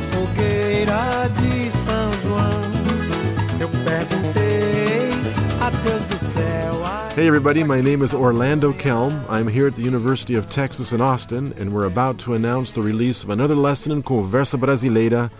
[0.00, 2.60] Fogueira de São João?
[3.60, 5.10] Eu perguntei
[5.60, 6.58] a Deus do céu.
[7.16, 9.12] Hey everybody, my name is Orlando Kelm.
[9.28, 12.80] I'm here at the University of Texas in Austin, and we're about to announce the
[12.80, 15.30] release of another lesson in Conversa Brasileira,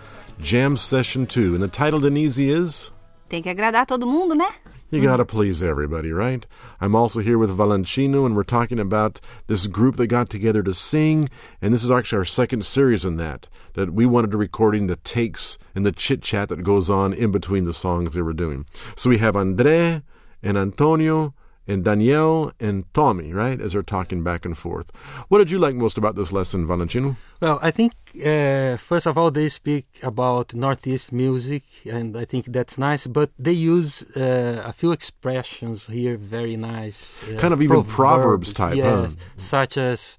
[0.41, 1.55] Jam Session 2.
[1.55, 2.91] And the title, Denise, is.
[3.29, 4.49] Tem que agradar todo mundo, né?
[4.91, 6.47] You gotta please everybody, right?
[6.81, 10.73] I'm also here with Valentino, and we're talking about this group that got together to
[10.73, 11.29] sing,
[11.61, 13.47] and this is actually our second series in that.
[13.73, 17.31] That we wanted to recording the takes and the chit chat that goes on in
[17.31, 18.65] between the songs they were doing.
[18.95, 20.01] So we have Andre
[20.41, 21.35] and Antonio
[21.69, 24.87] and Danielle and Tommy, right, as they're talking back and forth.
[25.29, 27.15] What did you like most about this lesson, Valentino?
[27.39, 27.93] Well, I think
[28.25, 33.05] uh, first of all they speak about Northeast music, and I think that's nice.
[33.05, 36.99] But they use uh, a few expressions here, very nice.
[37.23, 39.25] Uh, kind of even proverbs, type, yes, huh?
[39.37, 40.17] such as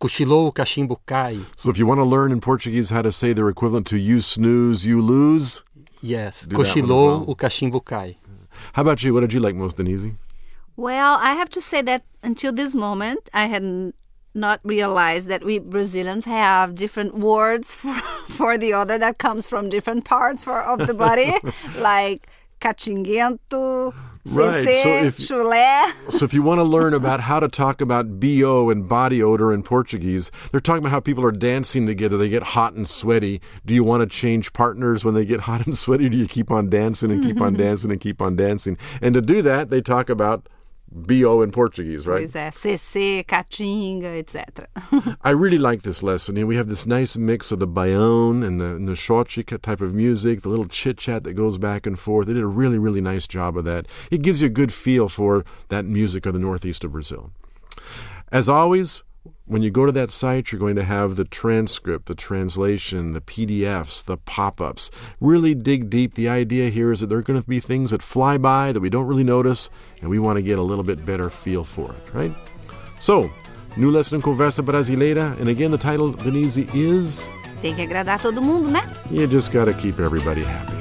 [0.00, 1.40] cochilou, o cachimbo cai.
[1.56, 4.20] So if you want to learn in Portuguese how to say their equivalent to you
[4.20, 5.64] snooze, you lose.
[6.00, 7.24] Yes, cochilou, well.
[7.28, 8.16] o cachimbo cai.
[8.74, 9.12] How about you?
[9.12, 10.12] What did you like most, Denise?
[10.78, 13.92] Well, I have to say that until this moment, I had
[14.32, 17.94] not realized that we Brazilians have different words for,
[18.28, 21.34] for the other that comes from different parts for, of the body,
[21.78, 22.28] like
[22.60, 23.92] catinguento,
[24.24, 25.90] Right, so if- chulé.
[26.10, 29.52] So if you want to learn about how to talk about BO and body odor
[29.52, 32.16] in Portuguese, they're talking about how people are dancing together.
[32.16, 33.40] They get hot and sweaty.
[33.66, 36.08] Do you want to change partners when they get hot and sweaty?
[36.08, 38.78] Do you keep on dancing and keep on dancing and keep on dancing?
[39.02, 40.48] And to do that, they talk about
[40.90, 42.20] BO in Portuguese, right?
[42.20, 44.66] Pois é, cecê, catinga, etc.
[45.22, 46.36] I really like this lesson.
[46.36, 49.80] And we have this nice mix of the baião and the, and the xote type
[49.80, 52.26] of music, the little chit chat that goes back and forth.
[52.26, 53.86] They did a really, really nice job of that.
[54.10, 57.32] It gives you a good feel for that music of the northeast of Brazil.
[58.32, 59.02] As always,
[59.46, 63.20] when you go to that site, you're going to have the transcript, the translation, the
[63.20, 64.90] PDFs, the pop ups.
[65.20, 66.14] Really dig deep.
[66.14, 68.80] The idea here is that there are going to be things that fly by that
[68.80, 69.70] we don't really notice,
[70.00, 72.32] and we want to get a little bit better feel for it, right?
[73.00, 73.30] So,
[73.76, 77.28] new lesson in Conversa Brasileira, and again, the title, Denise, is
[77.60, 78.82] Tem que agradar todo mundo, né?
[79.10, 80.77] You just got to keep everybody happy.